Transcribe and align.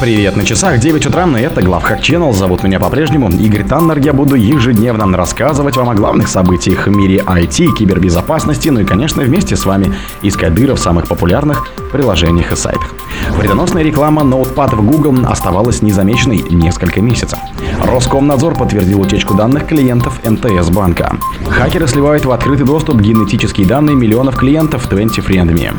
Привет, 0.00 0.36
на 0.36 0.44
часах 0.44 0.80
9 0.80 1.06
утра, 1.06 1.24
и 1.38 1.42
это 1.42 1.62
Главхак 1.62 2.00
Channel. 2.00 2.32
Зовут 2.32 2.64
меня 2.64 2.80
по-прежнему 2.80 3.30
Игорь 3.30 3.64
Таннер. 3.64 3.98
Я 3.98 4.12
буду 4.12 4.34
ежедневно 4.34 5.16
рассказывать 5.16 5.76
вам 5.76 5.88
о 5.88 5.94
главных 5.94 6.26
событиях 6.26 6.88
в 6.88 6.90
мире 6.90 7.18
IT, 7.18 7.76
кибербезопасности, 7.78 8.70
ну 8.70 8.80
и, 8.80 8.84
конечно, 8.84 9.22
вместе 9.22 9.54
с 9.54 9.64
вами 9.64 9.94
искать 10.22 10.52
дыры 10.52 10.74
в 10.74 10.80
самых 10.80 11.06
популярных 11.06 11.68
приложениях 11.92 12.50
и 12.50 12.56
сайтах. 12.56 12.92
Вредоносная 13.38 13.84
реклама 13.84 14.22
Notepad 14.22 14.74
в 14.74 14.84
Google 14.84 15.26
оставалась 15.28 15.80
незамеченной 15.80 16.44
несколько 16.50 17.00
месяцев. 17.00 17.38
Роскомнадзор 17.80 18.56
подтвердил 18.56 19.00
утечку 19.00 19.34
данных 19.34 19.68
клиентов 19.68 20.20
МТС 20.28 20.70
банка. 20.70 21.16
Хакеры 21.48 21.86
сливают 21.86 22.24
в 22.24 22.32
открытый 22.32 22.66
доступ 22.66 23.00
генетические 23.00 23.66
данные 23.66 23.94
миллионов 23.94 24.36
клиентов 24.36 24.90
20friendme. 24.90 25.72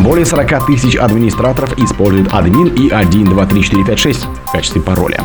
Более 0.00 0.26
40 0.26 0.66
тысяч 0.66 0.96
администраторов 0.96 1.78
используют 1.78 2.32
админ 2.32 2.68
и 2.68 2.88
123456 2.90 4.26
в 4.46 4.52
качестве 4.52 4.80
пароля. 4.80 5.22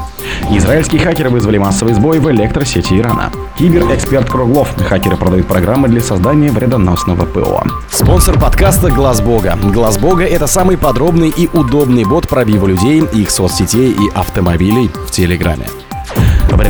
Израильские 0.52 1.02
хакеры 1.02 1.30
вызвали 1.30 1.58
массовый 1.58 1.94
сбой 1.94 2.20
в 2.20 2.30
электросети 2.32 2.94
Ирана. 2.94 3.32
Киберэксперт 3.58 4.30
Круглов. 4.30 4.70
Хакеры 4.78 5.18
продают 5.18 5.48
программы 5.48 5.88
для 5.88 6.02
создания 6.02 6.52
вредоносного 6.52 7.26
ПО. 7.26 7.64
Спонсор 7.92 8.40
подкаста 8.40 8.92
Глаз 8.92 9.22
Бога. 9.22 9.58
Глаз 9.74 9.98
Бога 9.98 10.24
это 10.26 10.48
самый 10.48 10.78
подробный 10.78 11.30
и 11.30 11.50
удобный 11.54 12.04
бот 12.06 12.28
пробива 12.28 12.68
людей, 12.68 13.04
их 13.14 13.32
соцсетей 13.32 13.92
и 13.92 14.10
автомобилей 14.14 14.92
в 15.08 15.12
Телеграме. 15.12 15.68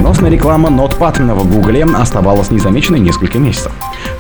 Вредоносная 0.08 0.32
реклама 0.32 0.70
Notepad 0.70 1.34
в 1.34 1.52
Гугле 1.52 1.84
оставалась 1.84 2.50
незамеченной 2.50 3.00
несколько 3.00 3.40
месяцев. 3.40 3.72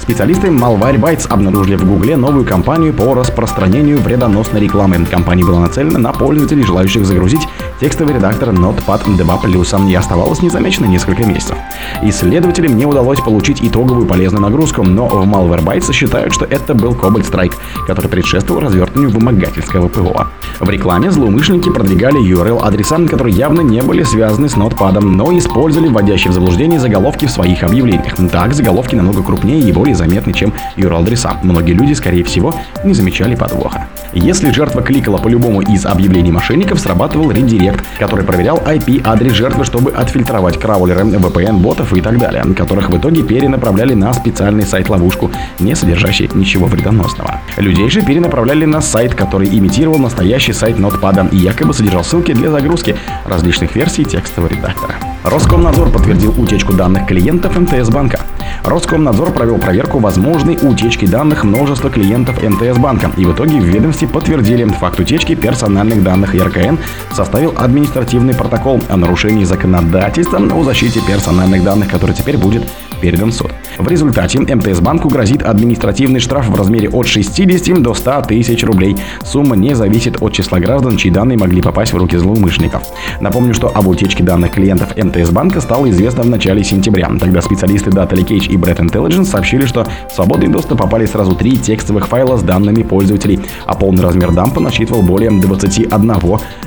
Специалисты 0.08 0.48
Malwarebytes 0.48 1.28
обнаружили 1.28 1.76
в 1.76 1.84
Гугле 1.84 2.16
новую 2.16 2.46
кампанию 2.46 2.94
по 2.94 3.14
распространению 3.14 4.00
вредоносной 4.00 4.62
рекламы. 4.62 5.06
Компания 5.06 5.44
была 5.44 5.60
нацелена 5.60 6.00
на 6.00 6.14
пользователей, 6.14 6.64
желающих 6.64 7.06
загрузить 7.06 7.42
текстовый 7.82 8.14
редактор 8.14 8.52
Notepad 8.52 9.04
2+, 9.06 9.90
и 9.92 9.96
оставалась 9.96 10.42
незамеченной 10.42 10.88
несколько 10.88 11.26
месяцев. 11.26 11.58
Исследователям 12.02 12.78
не 12.78 12.86
удалось 12.86 13.20
получить 13.20 13.62
итоговую 13.62 14.08
полезную 14.08 14.42
нагрузку, 14.42 14.82
но 14.84 15.10
в 15.10 15.28
Malwarebytes 15.28 15.92
считают, 15.92 16.34
что 16.34 16.46
это 16.46 16.74
был 16.74 16.94
Cobalt 16.94 17.30
Strike, 17.30 17.56
который 17.86 18.08
предшествовал 18.08 18.62
развертыванию 18.62 19.12
вымогательского 19.12 19.90
ПВО. 19.90 20.30
В 20.62 20.70
рекламе 20.70 21.12
злоумышленники 21.12 21.70
продвигали 21.70 22.18
URL-адреса, 22.18 23.06
которые 23.10 23.36
явно 23.36 23.60
не 23.60 23.82
были 23.82 24.04
связаны 24.04 24.48
с 24.48 24.56
Notepad, 24.56 25.02
но 25.02 25.38
использовали 25.38 25.90
вводящие 25.90 26.32
в 26.32 26.34
заблуждение 26.34 26.80
заголовки 26.80 27.26
в 27.26 27.32
своих 27.32 27.62
объявлениях. 27.64 28.16
Так, 28.32 28.54
заголовки 28.54 28.96
намного 28.96 29.22
крупнее 29.22 29.60
и 29.60 29.74
более 29.74 29.97
заметны, 29.98 30.34
чем 30.34 30.54
URL-адреса. 30.78 31.38
Многие 31.44 31.74
люди, 31.74 31.94
скорее 31.94 32.24
всего, 32.24 32.54
не 32.84 32.94
замечали 32.94 33.36
подвоха. 33.36 33.88
Если 34.14 34.52
жертва 34.52 34.82
кликала 34.82 35.18
по 35.18 35.28
любому 35.28 35.62
из 35.62 35.86
объявлений 35.86 36.32
мошенников, 36.32 36.80
срабатывал 36.80 37.32
редирект, 37.32 37.84
который 38.00 38.26
проверял 38.26 38.58
IP-адрес 38.58 39.34
жертвы, 39.34 39.66
чтобы 39.66 39.92
отфильтровать 39.92 40.60
краулеры, 40.60 41.02
VPN-ботов 41.02 41.94
и 41.94 42.02
так 42.02 42.18
далее, 42.18 42.44
которых 42.56 42.90
в 42.90 42.98
итоге 42.98 43.24
перенаправляли 43.24 43.94
на 43.94 44.14
специальный 44.14 44.66
сайт-ловушку, 44.66 45.30
не 45.60 45.76
содержащий 45.76 46.30
ничего 46.34 46.68
вредоносного. 46.68 47.42
Людей 47.58 47.90
же 47.90 48.02
перенаправляли 48.02 48.66
на 48.66 48.82
сайт, 48.82 49.14
который 49.14 49.48
имитировал 49.50 50.00
настоящий 50.00 50.54
сайт 50.54 50.78
Notepad 50.78 51.30
и 51.32 51.38
якобы 51.38 51.74
содержал 51.74 52.04
ссылки 52.04 52.34
для 52.34 52.50
загрузки 52.50 52.96
различных 53.26 53.76
версий 53.76 54.06
текстового 54.06 54.50
редактора. 54.50 54.96
Роскомнадзор 55.24 55.90
подтвердил 55.90 56.34
утечку 56.42 56.74
данных 56.74 57.08
клиентов 57.08 57.58
МТС 57.58 57.90
банка. 57.90 58.22
Роскомнадзор 58.64 59.32
провел 59.32 59.58
проверку 59.58 60.00
возможной 60.00 60.58
утечки 60.62 61.06
данных 61.06 61.44
множества 61.44 61.90
клиентов 61.90 62.42
МТС 62.42 62.78
банка, 62.78 63.12
и 63.18 63.26
в 63.26 63.34
итоге 63.34 63.60
в 63.60 63.64
ведомстве 63.64 64.08
подтвердили 64.08 64.64
факт 64.66 65.00
утечки 65.00 65.36
персональных 65.36 66.04
данных 66.04 66.34
РКН 66.34 66.78
составил 67.12 67.54
административный 67.58 68.34
протокол 68.34 68.82
о 68.90 68.98
нарушении 68.98 69.44
законодательства 69.44 70.38
о 70.38 70.64
защите 70.64 71.00
персональных 71.08 71.64
данных, 71.64 71.90
который 71.90 72.16
теперь 72.16 72.38
будет 72.38 72.64
передан 73.00 73.32
суд. 73.32 73.52
В 73.78 73.88
результате 73.88 74.40
МТС 74.40 74.80
банку 74.80 75.10
грозит 75.10 75.44
административный 75.44 76.20
штраф 76.20 76.48
в 76.48 76.56
размере 76.56 76.90
от 76.90 77.08
60 77.08 77.82
до 77.82 77.94
100 77.94 78.22
тысяч 78.24 78.64
рублей. 78.64 78.98
Сумма 79.24 79.56
не 79.56 79.76
зависит 79.76 80.22
от 80.22 80.34
числа 80.34 80.60
граждан, 80.60 80.98
чьи 80.98 81.12
данные 81.12 81.38
могли 81.38 81.62
попасть 81.62 81.94
в 81.94 81.98
руки 81.98 82.18
злоумышленников. 82.18 82.84
Напомню, 83.22 83.54
что 83.54 83.70
об 83.74 83.88
утечке 83.88 84.24
данных 84.24 84.54
клиентов 84.54 84.96
МТС 84.96 85.30
банка 85.30 85.62
стало 85.62 85.90
известно 85.90 86.24
в 86.24 86.30
начале 86.30 86.64
сентября. 86.64 87.10
Тогда 87.20 87.42
специалисты 87.42 87.90
Data 87.90 88.14
Leakage 88.14 88.48
и 88.48 88.58
Bread 88.58 88.80
Intelligence 88.80 89.26
сообщили, 89.26 89.66
что 89.66 89.86
в 90.10 90.14
свободный 90.14 90.48
доступ 90.48 90.80
попали 90.80 91.06
сразу 91.06 91.36
три 91.36 91.58
текстовых 91.58 92.08
файла 92.08 92.38
с 92.38 92.44
данными 92.44 92.84
пользователей, 92.84 93.40
а 93.66 93.76
полный 93.76 94.04
размер 94.04 94.32
дампа 94.32 94.60
насчитывал 94.60 95.02
более 95.02 95.32
21 95.32 96.14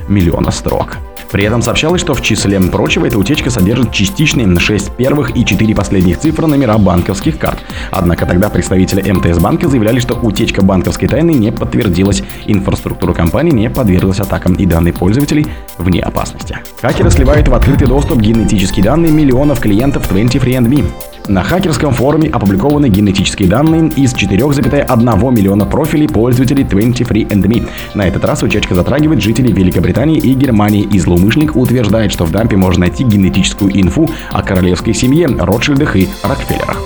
миллиона 0.08 0.50
строк. 0.50 0.98
При 1.32 1.44
этом 1.44 1.62
сообщалось, 1.62 2.00
что 2.00 2.14
в 2.14 2.22
числе 2.22 2.60
прочего 2.60 3.06
эта 3.06 3.18
утечка 3.18 3.50
содержит 3.50 3.92
частичные 3.92 4.58
6 4.58 4.92
первых 4.96 5.36
и 5.36 5.44
4 5.44 5.74
последних 5.74 6.18
цифры 6.18 6.46
номера 6.46 6.76
банковских 6.78 7.38
карт. 7.38 7.58
Однако 7.90 8.26
тогда 8.26 8.48
представители 8.48 9.10
МТС 9.10 9.38
банка 9.38 9.68
заявляли, 9.68 10.00
что 10.00 10.14
утечка 10.14 10.62
банковской 10.62 11.08
тайны 11.08 11.30
не 11.30 11.52
подтвердилась, 11.52 12.22
инфраструктура 12.46 13.12
компании 13.12 13.52
не 13.52 13.70
подверглась 13.70 14.20
атакам 14.20 14.54
и 14.54 14.66
данные 14.66 14.92
пользователей 14.92 15.46
вне 15.78 16.00
опасности. 16.00 16.58
Хакеры 16.80 17.10
сливают 17.10 17.48
в 17.48 17.54
открытый 17.54 17.86
доступ 17.86 18.18
генетические 18.18 18.84
данные 18.84 19.12
миллионов 19.12 19.60
клиентов 19.60 20.10
20friendme. 20.12 20.86
На 21.30 21.44
хакерском 21.44 21.92
форуме 21.92 22.28
опубликованы 22.28 22.88
генетические 22.88 23.48
данные 23.48 23.88
из 23.90 24.16
4,1 24.16 25.32
миллиона 25.32 25.64
профилей 25.64 26.08
пользователей 26.08 26.64
23andMe. 26.64 27.68
На 27.94 28.08
этот 28.08 28.24
раз 28.24 28.42
утечка 28.42 28.74
затрагивает 28.74 29.22
жителей 29.22 29.52
Великобритании 29.52 30.18
и 30.18 30.34
Германии, 30.34 30.82
и 30.82 30.98
злоумышленник 30.98 31.54
утверждает, 31.54 32.10
что 32.10 32.24
в 32.24 32.32
дампе 32.32 32.56
можно 32.56 32.80
найти 32.80 33.04
генетическую 33.04 33.70
инфу 33.80 34.10
о 34.32 34.42
королевской 34.42 34.92
семье, 34.92 35.28
Ротшильдах 35.28 35.94
и 35.94 36.08
Рокфеллерах. 36.24 36.82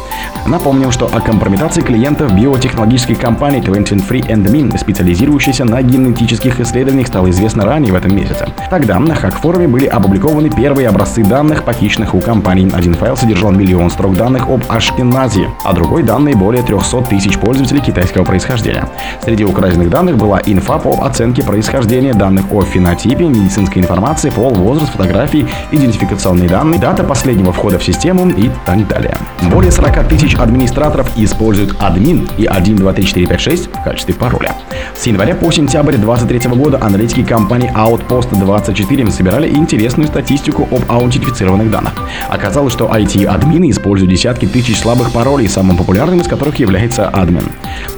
Напомним, 0.47 0.93
что 0.93 1.07
о 1.07 1.21
компрометации 1.21 1.81
клиентов 1.81 2.35
биотехнологической 2.35 3.17
компании 3.17 3.63
23andMe, 3.63 4.77
специализирующейся 4.77 5.65
на 5.65 5.81
генетических 5.81 6.61
исследованиях, 6.61 7.07
стало 7.07 7.31
известно 7.31 7.65
ранее 7.65 7.95
в 7.95 7.97
этом 7.97 8.15
месяце. 8.15 8.47
Тогда 8.69 8.99
на 8.99 9.15
хак-форуме 9.15 9.69
были 9.69 9.87
опубликованы 9.87 10.51
первые 10.51 10.89
образцы 10.89 11.25
данных, 11.25 11.65
похищенных 11.65 12.15
у 12.15 12.21
компаний. 12.21 12.71
Один 12.75 12.93
файл 12.93 13.17
содержал 13.17 13.53
миллион 13.53 13.89
строк 13.89 14.17
данных 14.17 14.34
об 14.43 14.63
Ашкеназе, 14.69 15.49
а 15.65 15.73
другой 15.73 16.03
данные 16.03 16.37
более 16.37 16.63
300 16.63 17.03
тысяч 17.03 17.39
пользователей 17.39 17.81
китайского 17.81 18.25
происхождения. 18.25 18.89
Среди 19.23 19.45
украденных 19.45 19.91
данных 19.91 20.17
была 20.17 20.41
инфа 20.45 20.79
по 20.79 21.05
оценке 21.05 21.43
происхождения 21.43 22.15
данных 22.15 22.53
о 22.53 22.63
фенотипе, 22.63 23.25
медицинской 23.25 23.83
информации, 23.83 24.31
пол, 24.31 24.55
возраст, 24.55 24.93
фотографии, 24.93 25.47
идентификационные 25.71 26.49
данные, 26.49 26.81
дата 26.81 27.05
последнего 27.05 27.53
входа 27.53 27.79
в 27.79 27.85
систему 27.85 28.29
и 28.29 28.51
так 28.67 28.87
далее. 28.89 29.17
Более 29.51 29.71
40 29.73 30.09
тысяч 30.09 30.35
администраторов 30.35 31.11
используют 31.17 31.77
админ 31.81 32.29
и 32.37 32.47
1234556 32.47 33.71
в 33.71 33.85
качестве 33.85 34.15
пароля. 34.15 34.55
С 34.97 35.07
января 35.07 35.35
по 35.35 35.51
сентябрь 35.51 35.97
2023 35.97 36.51
года 36.57 36.79
аналитики 36.81 37.23
компании 37.25 37.71
Outpost 37.75 38.39
24 38.39 39.11
собирали 39.11 39.49
интересную 39.49 40.09
статистику 40.09 40.69
об 40.71 40.83
аутентифицированных 40.89 41.71
данных. 41.71 41.93
Оказалось, 42.29 42.73
что 42.73 42.87
IT-админы 42.87 43.71
используют 43.71 44.13
десятки 44.25 44.47
тысяч 44.47 44.79
слабых 44.79 45.13
паролей, 45.13 45.47
самым 45.51 45.77
популярным 45.77 46.21
из 46.21 46.27
которых 46.27 46.59
является 46.59 47.11
админ. 47.11 47.45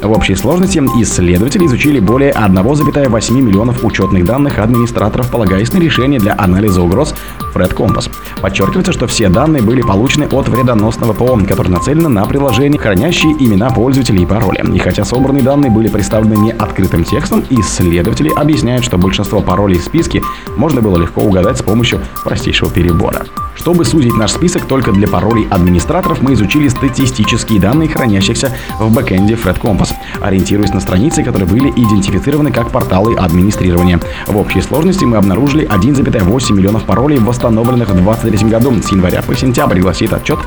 В 0.02 0.10
общей 0.10 0.34
сложности 0.34 0.80
исследователи 1.00 1.66
изучили 1.66 2.00
более 2.00 2.32
1,8 2.32 3.40
миллионов 3.40 3.84
учетных 3.84 4.24
данных 4.24 4.58
администраторов, 4.58 5.30
полагаясь 5.30 5.72
на 5.72 5.78
решение 5.78 6.18
для 6.18 6.34
анализа 6.36 6.82
угроз 6.82 7.14
Fred 7.56 7.74
Compass. 7.74 8.10
Подчеркивается, 8.40 8.92
что 8.92 9.06
все 9.06 9.28
данные 9.28 9.62
были 9.62 9.80
получены 9.80 10.26
от 10.30 10.48
вредоносного 10.48 11.12
ПО, 11.12 11.38
который 11.48 11.68
нацелен 11.68 12.12
на 12.12 12.24
приложения, 12.26 12.78
хранящие 12.78 13.32
имена 13.32 13.70
пользователей 13.70 14.22
и 14.22 14.26
пароли. 14.26 14.62
И 14.74 14.78
хотя 14.78 15.04
собранные 15.04 15.42
данные 15.42 15.70
были 15.70 15.88
представлены 15.88 16.36
не 16.36 16.52
открытым 16.52 17.04
текстом, 17.04 17.44
исследователи 17.50 18.30
объясняют, 18.36 18.84
что 18.84 18.98
большинство 18.98 19.40
паролей 19.40 19.78
в 19.78 19.84
списке 19.84 20.22
можно 20.56 20.82
было 20.82 20.98
легко 20.98 21.22
угадать 21.22 21.58
с 21.58 21.62
помощью 21.62 22.00
простейшего 22.24 22.70
перебора. 22.70 23.24
Чтобы 23.56 23.84
сузить 23.84 24.14
наш 24.14 24.32
список 24.32 24.66
только 24.66 24.92
для 24.92 25.08
паролей 25.08 25.48
администраторов, 25.50 26.20
мы 26.20 26.34
изучили 26.34 26.68
статистические 26.68 27.58
данные, 27.58 27.88
хранящихся 27.88 28.52
в 28.78 28.92
бэкэнде 28.92 29.34
Fred 29.34 29.60
Compass, 29.60 29.92
ориентируясь 30.20 30.74
на 30.74 30.80
страницы, 30.80 31.24
которые 31.24 31.48
были 31.48 31.70
идентифицированы 31.70 32.52
как 32.52 32.70
порталы 32.70 33.16
администрирования. 33.16 33.98
В 34.26 34.36
общей 34.36 34.60
сложности 34.60 35.04
мы 35.04 35.16
обнаружили 35.16 35.66
1,8 35.66 36.52
миллионов 36.52 36.84
паролей, 36.84 37.18
восстановленных 37.46 37.90
в 37.90 37.94
2023 37.94 38.48
году 38.50 38.82
с 38.82 38.90
января 38.90 39.22
по 39.22 39.36
сентябрь, 39.36 39.78
гласит 39.78 40.12
отчет 40.12 40.38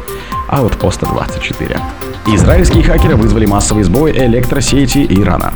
Outpost 0.49 1.07
24. 1.07 1.79
Израильские 2.27 2.83
хакеры 2.83 3.15
вызвали 3.15 3.45
массовый 3.45 3.83
сбой 3.83 4.11
электросети 4.11 5.05
Ирана. 5.09 5.53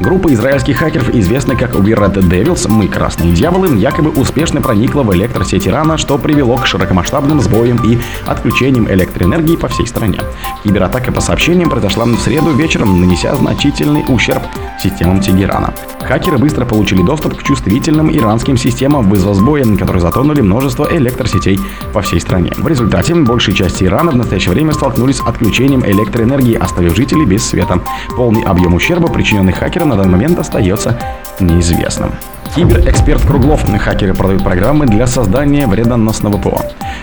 Группа 0.00 0.32
израильских 0.32 0.78
хакеров, 0.78 1.14
известная 1.14 1.56
как 1.56 1.74
We 1.74 1.94
Red 1.94 2.14
Devils, 2.14 2.66
мы 2.70 2.88
красные 2.88 3.32
дьяволы, 3.32 3.76
якобы 3.76 4.08
успешно 4.10 4.62
проникла 4.62 5.02
в 5.02 5.14
электросеть 5.14 5.68
Ирана, 5.68 5.98
что 5.98 6.16
привело 6.16 6.56
к 6.56 6.66
широкомасштабным 6.66 7.38
сбоям 7.42 7.84
и 7.84 7.98
отключениям 8.26 8.90
электроэнергии 8.90 9.56
по 9.56 9.68
всей 9.68 9.86
стране. 9.86 10.18
Кибератака 10.64 11.12
по 11.12 11.20
сообщениям 11.20 11.68
произошла 11.68 12.06
в 12.06 12.18
среду 12.18 12.50
вечером, 12.52 12.98
нанеся 12.98 13.34
значительный 13.34 14.02
ущерб 14.08 14.42
системам 14.82 15.20
Тегерана. 15.20 15.74
Хакеры 16.00 16.38
быстро 16.38 16.64
получили 16.64 17.02
доступ 17.02 17.36
к 17.36 17.42
чувствительным 17.42 18.10
иранским 18.10 18.56
системам, 18.56 19.10
вызвав 19.10 19.36
сбои, 19.36 19.76
которые 19.76 20.00
затронули 20.00 20.40
множество 20.40 20.88
электросетей 20.90 21.60
по 21.92 22.00
всей 22.00 22.20
стране. 22.20 22.52
В 22.56 22.66
результате 22.66 23.14
большая 23.14 23.54
часть 23.54 23.82
Ирана 23.82 24.12
в 24.12 24.16
настоящее 24.16 24.52
время 24.52 24.72
столкнулись 24.72 25.18
с 25.18 25.20
отключением 25.20 25.84
электроэнергии, 25.84 26.54
оставив 26.54 26.96
жителей 26.96 27.26
без 27.26 27.46
света. 27.46 27.80
Полный 28.16 28.42
объем 28.44 28.72
ущерба, 28.72 29.08
причиненный 29.08 29.52
хакерам, 29.52 29.89
на 29.90 29.96
данный 29.96 30.12
момент 30.12 30.38
остается 30.38 30.96
неизвестным. 31.40 32.12
Киберэксперт 32.54 33.22
Круглов. 33.22 33.64
Хакеры 33.80 34.12
продают 34.12 34.42
программы 34.42 34.86
для 34.86 35.06
создания 35.06 35.66
вредоносного 35.66 36.36
ПО. 36.36 36.60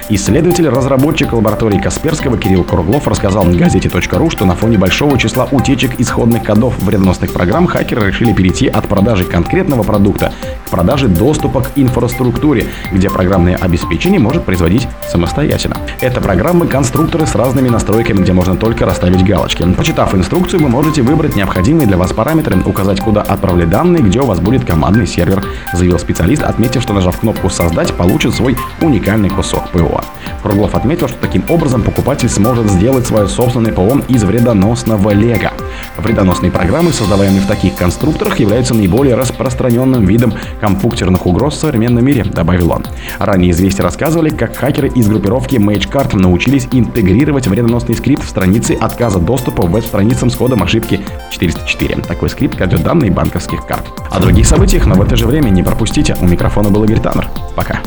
Исследователь, 0.09 0.67
разработчик 0.67 1.33
лаборатории 1.33 1.79
Касперского 1.79 2.37
Кирилл 2.37 2.63
Круглов 2.63 3.07
рассказал 3.07 3.45
газете.ру, 3.45 4.29
что 4.29 4.45
на 4.45 4.55
фоне 4.55 4.77
большого 4.77 5.17
числа 5.17 5.47
утечек 5.49 5.99
исходных 5.99 6.43
кодов 6.43 6.77
вредоносных 6.79 7.31
программ 7.31 7.65
хакеры 7.65 8.07
решили 8.07 8.33
перейти 8.33 8.67
от 8.67 8.87
продажи 8.87 9.23
конкретного 9.23 9.83
продукта 9.83 10.33
к 10.65 10.69
продаже 10.69 11.07
доступа 11.07 11.61
к 11.61 11.71
инфраструктуре, 11.75 12.65
где 12.91 13.09
программное 13.09 13.55
обеспечение 13.55 14.19
может 14.19 14.43
производить 14.43 14.87
самостоятельно. 15.09 15.77
Это 16.01 16.19
программы-конструкторы 16.19 17.25
с 17.25 17.35
разными 17.35 17.69
настройками, 17.69 18.21
где 18.21 18.33
можно 18.33 18.55
только 18.55 18.85
расставить 18.85 19.23
галочки. 19.25 19.63
Почитав 19.73 20.13
инструкцию, 20.13 20.61
вы 20.61 20.69
можете 20.69 21.01
выбрать 21.01 21.35
необходимые 21.35 21.87
для 21.87 21.97
вас 21.97 22.11
параметры, 22.11 22.61
указать, 22.65 22.99
куда 22.99 23.21
отправлять 23.21 23.69
данные, 23.69 24.03
где 24.03 24.19
у 24.19 24.25
вас 24.25 24.39
будет 24.39 24.65
командный 24.65 25.07
сервер 25.07 25.36
сервер, 25.37 25.53
заявил 25.73 25.99
специалист, 25.99 26.43
отметив, 26.43 26.81
что 26.81 26.93
нажав 26.93 27.19
кнопку 27.19 27.49
«Создать», 27.49 27.93
получит 27.93 28.33
свой 28.33 28.55
уникальный 28.81 29.29
кусок 29.29 29.69
ПО. 29.71 30.01
Круглов 30.43 30.75
отметил, 30.75 31.07
что 31.07 31.17
таким 31.19 31.43
образом 31.49 31.83
покупатель 31.83 32.29
сможет 32.29 32.69
сделать 32.69 33.07
свое 33.07 33.27
собственное 33.27 33.73
ПО 33.73 34.01
из 34.07 34.23
вредоносного 34.23 35.11
лего. 35.11 35.51
Вредоносные 35.97 36.51
программы, 36.51 36.91
создаваемые 36.91 37.41
в 37.41 37.47
таких 37.47 37.75
конструкторах, 37.75 38.39
являются 38.39 38.73
наиболее 38.73 39.15
распространенным 39.15 40.05
видом 40.05 40.33
компьютерных 40.59 41.25
угроз 41.25 41.55
в 41.55 41.59
современном 41.59 42.05
мире, 42.05 42.23
добавил 42.23 42.71
он. 42.71 42.85
Ранее 43.19 43.51
известия 43.51 43.83
рассказывали, 43.83 44.29
как 44.29 44.55
хакеры 44.55 44.89
из 44.89 45.07
группировки 45.07 45.55
MageCard 45.55 46.15
научились 46.17 46.67
интегрировать 46.71 47.47
вредоносный 47.47 47.95
скрипт 47.95 48.23
в 48.23 48.29
странице 48.29 48.77
отказа 48.79 49.19
доступа 49.19 49.65
веб-страницам 49.65 50.29
с 50.29 50.35
кодом 50.35 50.63
ошибки 50.63 51.01
404. 51.31 52.01
Такой 52.03 52.29
скрипт 52.29 52.55
крадет 52.57 52.83
данные 52.83 53.11
банковских 53.11 53.65
карт. 53.65 53.85
О 54.11 54.19
других 54.19 54.45
событиях, 54.45 54.85
но 54.85 54.95
в 54.95 55.01
это 55.01 55.15
же 55.15 55.27
время 55.27 55.49
не 55.49 55.63
пропустите. 55.63 56.15
У 56.21 56.27
микрофона 56.27 56.69
был 56.69 56.83
Игорь 56.83 56.99
Таннер. 56.99 57.27
Пока. 57.55 57.81